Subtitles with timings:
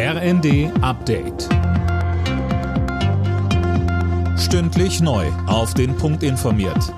[0.00, 1.48] RND Update.
[4.38, 5.26] Stündlich neu.
[5.48, 6.94] Auf den Punkt informiert.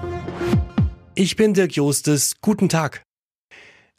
[1.15, 2.43] Ich bin Dirk Jostes.
[2.43, 3.03] Guten Tag.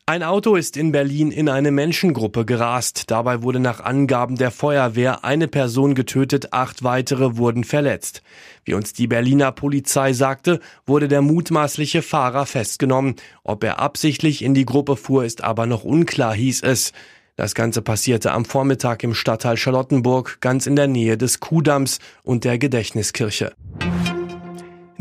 [0.05, 3.09] Ein Auto ist in Berlin in eine Menschengruppe gerast.
[3.09, 8.21] Dabei wurde nach Angaben der Feuerwehr eine Person getötet, acht weitere wurden verletzt.
[8.65, 13.15] Wie uns die Berliner Polizei sagte, wurde der mutmaßliche Fahrer festgenommen.
[13.43, 16.93] Ob er absichtlich in die Gruppe fuhr, ist aber noch unklar, hieß es.
[17.35, 22.43] Das Ganze passierte am Vormittag im Stadtteil Charlottenburg, ganz in der Nähe des Kuhdamms und
[22.43, 23.53] der Gedächtniskirche.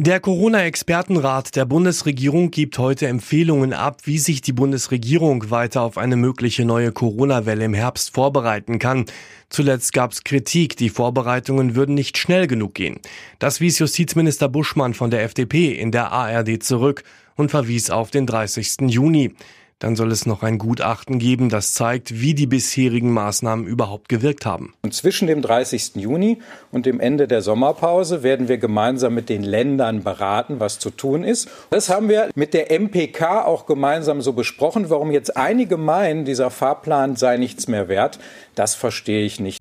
[0.03, 6.17] Der Corona-Expertenrat der Bundesregierung gibt heute Empfehlungen ab, wie sich die Bundesregierung weiter auf eine
[6.17, 9.05] mögliche neue Corona-Welle im Herbst vorbereiten kann.
[9.51, 13.01] Zuletzt gab es Kritik, die Vorbereitungen würden nicht schnell genug gehen.
[13.39, 17.05] Das wies Justizminister Buschmann von der FDP in der ARD zurück
[17.37, 18.89] und verwies auf den 30.
[18.89, 19.35] Juni.
[19.81, 24.45] Dann soll es noch ein Gutachten geben, das zeigt, wie die bisherigen Maßnahmen überhaupt gewirkt
[24.45, 24.75] haben.
[24.83, 25.97] Und zwischen dem 30.
[25.97, 26.39] Juni
[26.71, 31.25] und dem Ende der Sommerpause werden wir gemeinsam mit den Ländern beraten, was zu tun
[31.25, 31.49] ist.
[31.71, 34.91] Das haben wir mit der MPK auch gemeinsam so besprochen.
[34.91, 38.19] Warum jetzt einige meinen, dieser Fahrplan sei nichts mehr wert,
[38.55, 39.60] das verstehe ich nicht.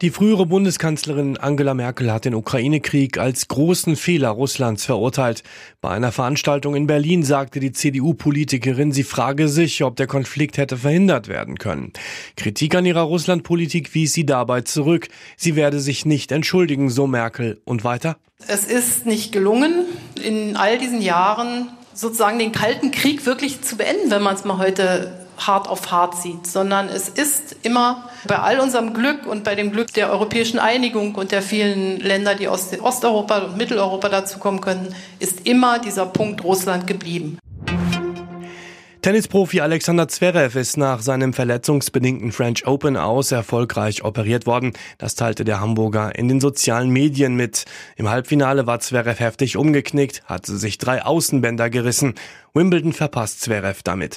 [0.00, 5.42] Die frühere Bundeskanzlerin Angela Merkel hat den Ukraine-Krieg als großen Fehler Russlands verurteilt.
[5.80, 10.76] Bei einer Veranstaltung in Berlin sagte die CDU-Politikerin, sie frage sich, ob der Konflikt hätte
[10.76, 11.92] verhindert werden können.
[12.36, 15.08] Kritik an ihrer Russland-Politik wies sie dabei zurück.
[15.36, 17.60] Sie werde sich nicht entschuldigen, so Merkel.
[17.64, 18.18] Und weiter?
[18.46, 19.84] Es ist nicht gelungen,
[20.22, 24.58] in all diesen Jahren sozusagen den Kalten Krieg wirklich zu beenden, wenn man es mal
[24.58, 29.54] heute hart auf hart sieht, sondern es ist immer bei all unserem Glück und bei
[29.54, 34.60] dem Glück der europäischen Einigung und der vielen Länder, die aus Osteuropa und Mitteleuropa dazukommen
[34.60, 37.38] könnten, ist immer dieser Punkt Russland geblieben.
[39.00, 44.72] Tennisprofi Alexander Zverev ist nach seinem verletzungsbedingten French Open aus erfolgreich operiert worden.
[44.98, 47.64] Das teilte der Hamburger in den sozialen Medien mit.
[47.96, 52.16] Im Halbfinale war Zverev heftig umgeknickt, hatte sich drei Außenbänder gerissen.
[52.54, 54.16] Wimbledon verpasst Zverev damit.